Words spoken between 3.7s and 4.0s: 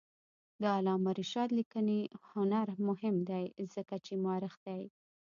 ځکه